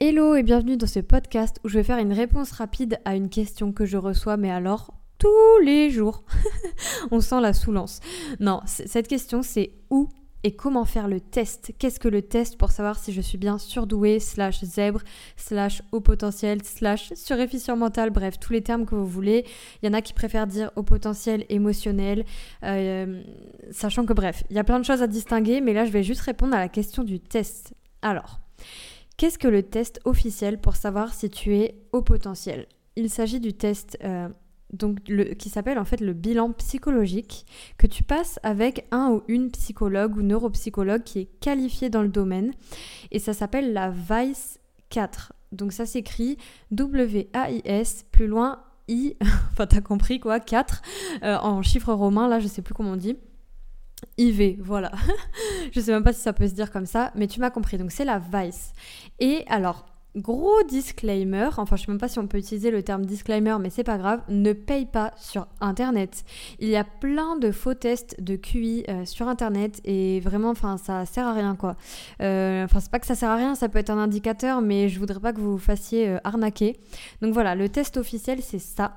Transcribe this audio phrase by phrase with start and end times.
[0.00, 3.28] Hello et bienvenue dans ce podcast où je vais faire une réponse rapide à une
[3.28, 6.22] question que je reçois, mais alors tous les jours.
[7.10, 7.98] On sent la soulance.
[8.38, 10.08] Non, cette question c'est où
[10.44, 11.72] et comment faire le test?
[11.80, 15.00] Qu'est-ce que le test pour savoir si je suis bien surdoué, slash zèbre,
[15.36, 19.44] slash haut potentiel, slash suréfficient mental, bref, tous les termes que vous voulez.
[19.82, 22.24] Il y en a qui préfèrent dire haut potentiel émotionnel,
[22.62, 23.20] euh,
[23.72, 26.04] sachant que bref, il y a plein de choses à distinguer, mais là je vais
[26.04, 27.74] juste répondre à la question du test.
[28.00, 28.38] Alors,
[29.18, 32.66] Qu'est-ce que le test officiel pour savoir si tu es au potentiel?
[32.94, 34.28] Il s'agit du test euh,
[34.72, 35.02] donc
[35.36, 37.44] qui s'appelle en fait le bilan psychologique
[37.78, 42.10] que tu passes avec un ou une psychologue ou neuropsychologue qui est qualifié dans le
[42.10, 42.52] domaine
[43.10, 45.32] et ça s'appelle la VICE 4.
[45.50, 46.38] Donc ça s'écrit
[46.70, 49.16] W-A-I-S plus loin I,
[49.52, 50.82] enfin t'as compris quoi, 4
[51.24, 53.16] euh, en chiffres romains, là je sais plus comment on dit.
[54.16, 54.92] IV, voilà.
[55.72, 57.78] je sais même pas si ça peut se dire comme ça, mais tu m'as compris.
[57.78, 58.72] Donc c'est la Vice.
[59.20, 63.04] Et alors, gros disclaimer, enfin je sais même pas si on peut utiliser le terme
[63.04, 66.24] disclaimer, mais c'est pas grave, ne paye pas sur internet.
[66.58, 70.76] Il y a plein de faux tests de QI euh, sur internet et vraiment, enfin
[70.76, 71.76] ça sert à rien quoi.
[72.20, 74.88] Euh, enfin c'est pas que ça sert à rien, ça peut être un indicateur, mais
[74.88, 76.76] je voudrais pas que vous vous fassiez euh, arnaquer.
[77.22, 78.94] Donc voilà, le test officiel c'est ça.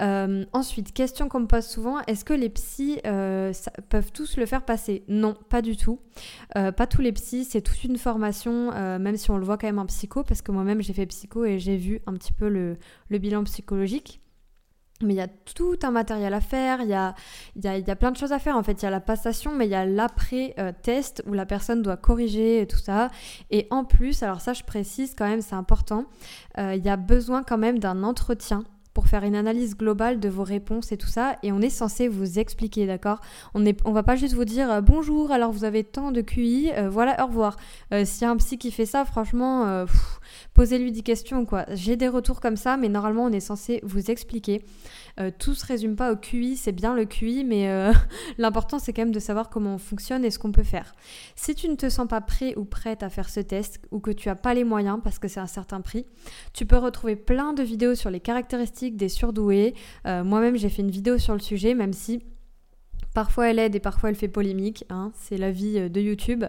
[0.00, 3.52] Euh, ensuite, question qu'on me pose souvent, est-ce que les psys euh,
[3.88, 5.04] peuvent tous le faire passer?
[5.08, 6.00] Non, pas du tout.
[6.56, 9.66] Euh, pas tous les psys, c'est toute une formation, même si on le voit quand
[9.66, 12.48] même en psycho, parce que moi-même j'ai fait psycho et j'ai vu un petit peu
[12.48, 12.76] le,
[13.10, 14.20] bilan psychologique.
[15.02, 17.16] Mais il y a tout un matériel à faire, il y a,
[17.56, 18.82] y, a, y a, plein de choses à faire en fait.
[18.82, 22.68] Il y a la passation, mais il y a l'après-test où la personne doit corriger
[22.68, 23.10] tout ça.
[23.50, 26.06] Et en plus, alors ça je précise quand même, c'est important,
[26.56, 28.64] il y a besoin quand même d'un entretien
[28.94, 31.36] pour faire une analyse globale de vos réponses et tout ça.
[31.42, 33.20] Et on est censé vous expliquer, d'accord?
[33.54, 36.20] On ne on va pas juste vous dire euh, bonjour, alors vous avez tant de
[36.20, 37.56] QI, euh, voilà, au revoir.
[37.92, 39.86] Euh, s'il y a un psy qui fait ça, franchement,
[40.54, 41.64] posez-lui des questions, quoi.
[41.70, 44.64] J'ai des retours comme ça, mais normalement, on est censé vous expliquer.
[45.38, 47.92] Tout se résume pas au QI, c'est bien le QI, mais
[48.38, 50.94] l'important c'est quand même de savoir comment on fonctionne et ce qu'on peut faire.
[51.36, 54.10] Si tu ne te sens pas prêt ou prête à faire ce test ou que
[54.10, 56.06] tu as pas les moyens parce que c'est un certain prix,
[56.54, 59.74] tu peux retrouver plein de vidéos sur les caractéristiques des surdoués.
[60.06, 62.22] Euh, moi-même j'ai fait une vidéo sur le sujet, même si
[63.14, 66.44] Parfois elle aide et parfois elle fait polémique, hein, c'est la vie de YouTube.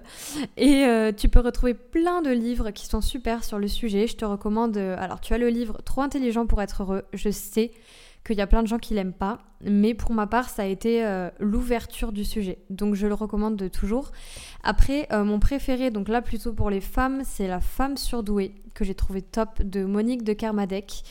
[0.55, 0.85] Et
[1.17, 4.07] tu peux retrouver plein de livres qui sont super sur le sujet.
[4.07, 7.71] Je te recommande, alors tu as le livre Trop intelligent pour être heureux, je sais
[8.25, 10.65] qu'il y a plein de gens qui l'aiment pas, mais pour ma part, ça a
[10.65, 12.59] été euh, l'ouverture du sujet.
[12.69, 14.11] Donc je le recommande toujours.
[14.63, 18.83] Après, euh, mon préféré, donc là plutôt pour les femmes, c'est La femme surdouée que
[18.83, 21.03] j'ai trouvé top de Monique de Kermadec.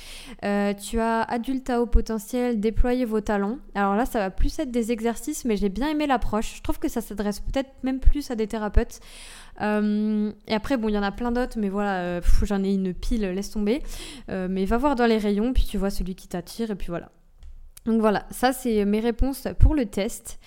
[0.44, 3.58] Euh, tu as adulte à haut potentiel, déployer vos talents.
[3.74, 6.56] Alors là, ça va plus être des exercices, mais j'ai bien aimé l'approche.
[6.56, 8.98] Je trouve que ça s'adresse peut-être même plus à des thérapeutes.
[9.60, 13.22] Et après, bon, il y en a plein d'autres, mais voilà, j'en ai une pile,
[13.22, 13.80] laisse tomber.
[14.28, 17.10] mais va voir dans les rayons, puis tu vois celui qui t'attire, et puis voilà.
[17.86, 20.38] Donc voilà, ça c'est mes réponses pour le test.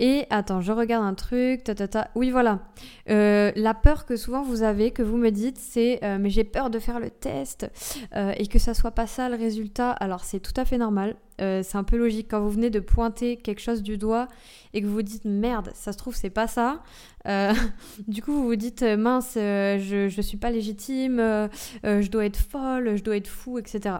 [0.00, 1.62] Et attends, je regarde un truc.
[1.62, 2.08] Ta, ta, ta.
[2.14, 2.60] Oui, voilà.
[3.10, 6.42] Euh, la peur que souvent vous avez, que vous me dites, c'est euh, mais j'ai
[6.42, 7.70] peur de faire le test
[8.16, 9.90] euh, et que ça soit pas ça le résultat.
[9.90, 11.16] Alors c'est tout à fait normal.
[11.38, 14.26] c'est un peu logique quand vous venez de pointer quelque chose du doigt
[14.72, 16.82] et que vous vous dites merde, ça se trouve c'est pas ça.
[18.08, 21.16] du coup vous vous dites mince, je, je suis pas légitime,
[21.82, 23.96] je dois être folle, je dois être fou, etc.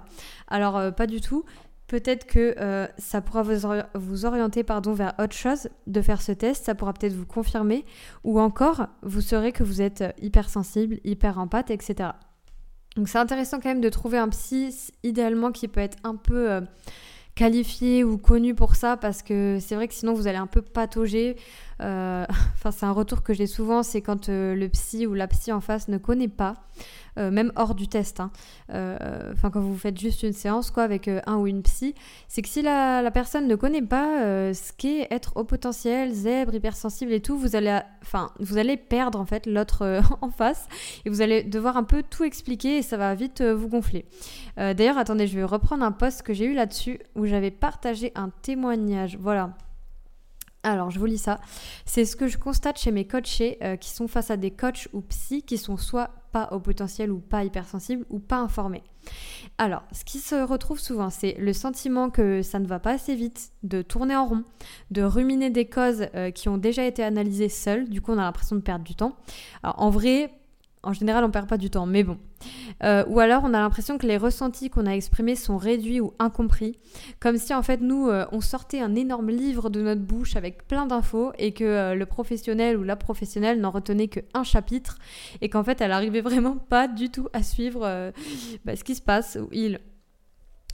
[0.48, 1.44] Alors pas du tout
[1.90, 6.64] peut-être que euh, ça pourra vous, orienter pardon, vers autre chose de faire ce test,
[6.64, 7.84] ça pourra peut-être vous confirmer,
[8.22, 12.10] ou encore vous saurez que vous êtes hypersensible, hyper empathe, etc.
[12.94, 16.48] Donc c'est intéressant quand même de trouver un psy, idéalement qui peut être un peu
[16.52, 16.60] euh,
[17.34, 20.62] qualifié ou connu pour ça, parce que c'est vrai que sinon vous allez un peu
[20.62, 21.34] patauger.
[21.80, 25.52] Euh, enfin c'est un retour que j'ai souvent, c'est quand le psy ou la psy
[25.52, 26.54] en face ne connaît pas.
[27.18, 28.20] Euh, même hors du test.
[28.20, 28.30] Hein.
[28.72, 31.94] Euh, enfin, quand vous faites juste une séance quoi, avec euh, un ou une psy,
[32.28, 37.12] c'est que si la, personne ne connaît pas ce qu'est être au potentiel, zèbre, hypersensible
[37.12, 40.66] et tout, vous allez, enfin, vous allez perdre en fait l'autre en face
[41.04, 44.06] et vous allez devoir un peu tout expliquer et ça va vite vous gonfler.
[44.56, 48.30] D'ailleurs, attendez, je vais reprendre un post que j'ai eu là-dessus où j'avais partagé un
[48.42, 49.16] témoignage.
[49.20, 49.50] Voilà.
[50.62, 51.40] Alors, je vous lis ça.
[51.86, 55.00] C'est ce que je constate chez mes coachés qui sont face à des coachs ou
[55.00, 58.82] psy qui sont soit pas au potentiel ou pas hypersensible ou pas informé.
[59.58, 63.14] Alors, ce qui se retrouve souvent, c'est le sentiment que ça ne va pas assez
[63.14, 64.44] vite, de tourner en rond,
[64.90, 68.22] de ruminer des causes euh, qui ont déjà été analysées seules, du coup on a
[68.22, 69.16] l'impression de perdre du temps.
[69.62, 70.32] Alors en vrai,
[70.82, 72.18] en général, on perd pas du temps, mais bon.
[72.82, 76.12] Euh, ou alors on a l'impression que les ressentis qu'on a exprimés sont réduits ou
[76.18, 76.78] incompris,
[77.18, 80.66] comme si en fait nous euh, on sortait un énorme livre de notre bouche avec
[80.66, 84.98] plein d'infos et que euh, le professionnel ou la professionnelle n'en retenait qu'un chapitre
[85.40, 88.12] et qu'en fait elle arrivait vraiment pas du tout à suivre
[88.64, 89.80] bah, ce qui se passe ou il.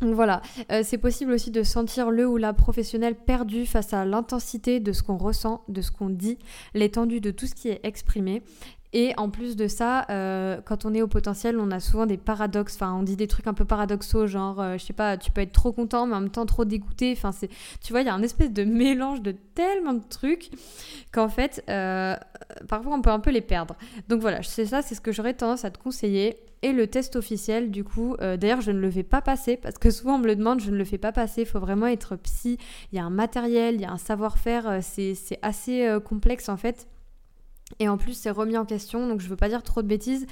[0.02, 0.42] Donc voilà,
[0.82, 5.02] c'est possible aussi de sentir le ou la professionnelle perdu face à l'intensité de ce
[5.02, 6.38] qu'on ressent, de ce qu'on dit,
[6.74, 8.42] l'étendue de tout ce qui est exprimé.
[8.92, 12.16] Et en plus de ça, euh, quand on est au potentiel, on a souvent des
[12.16, 12.76] paradoxes.
[12.76, 15.40] Enfin, on dit des trucs un peu paradoxaux, genre, euh, je sais pas, tu peux
[15.40, 17.12] être trop content, mais en même temps trop dégoûté.
[17.12, 17.48] Enfin, c'est,
[17.82, 20.50] tu vois, il y a un espèce de mélange de tellement de trucs
[21.12, 22.14] qu'en fait, euh,
[22.68, 23.76] parfois on peut un peu les perdre.
[24.08, 26.36] Donc voilà, c'est ça, c'est ce que j'aurais tendance à te conseiller.
[26.62, 29.90] Et le test officiel, du coup, d'ailleurs, je ne le fais pas passer parce que
[29.90, 31.42] souvent on me le demande, je ne le fais pas passer.
[31.42, 32.56] Il faut vraiment être psy.
[32.92, 34.78] Il y a un matériel, il y a un savoir-faire.
[34.82, 36.88] c'est assez complexe en fait.
[37.80, 40.26] Et en plus, c'est remis en question, donc je veux pas dire trop de bêtises,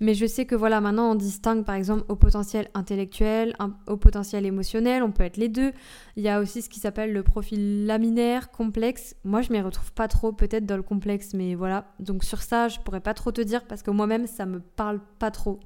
[0.00, 4.44] mais je sais que voilà, maintenant on distingue par exemple au potentiel intellectuel, au potentiel
[4.44, 5.72] émotionnel, on peut être les deux.
[6.16, 9.16] Il y a aussi ce qui s'appelle le profil laminaire, complexe.
[9.24, 11.86] Moi, je m'y retrouve pas trop, peut-être dans le complexe, mais voilà.
[12.00, 15.00] Donc sur ça, je pourrais pas trop te dire parce que moi-même, ça me parle
[15.18, 15.60] pas trop.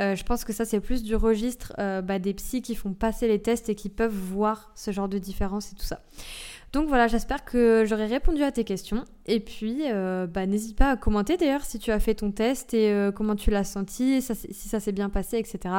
[0.00, 2.94] Euh, je pense que ça, c'est plus du registre euh, bah, des psys qui font
[2.94, 6.00] passer les tests et qui peuvent voir ce genre de différence et tout ça.
[6.72, 9.04] Donc voilà, j'espère que j'aurai répondu à tes questions.
[9.26, 12.74] Et puis, euh, bah, n'hésite pas à commenter d'ailleurs si tu as fait ton test
[12.74, 15.74] et euh, comment tu l'as senti, si ça s'est bien passé, etc.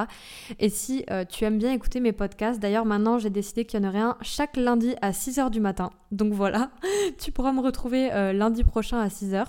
[0.58, 3.86] Et si euh, tu aimes bien écouter mes podcasts, d'ailleurs maintenant j'ai décidé qu'il y
[3.86, 5.92] en aurait un chaque lundi à 6h du matin.
[6.12, 6.72] Donc voilà,
[7.20, 9.46] tu pourras me retrouver lundi prochain à 6h.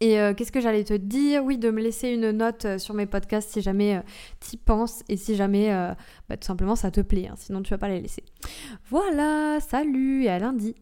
[0.00, 1.44] Et euh, qu'est-ce que j'allais te dire?
[1.44, 4.00] Oui, de me laisser une note euh, sur mes podcasts si jamais euh,
[4.40, 5.68] tu y penses et si jamais
[6.28, 7.28] bah, tout simplement ça te plaît.
[7.28, 8.24] Hein, sinon, tu vas pas les laisser.
[8.88, 10.74] Voilà, salut et à lundi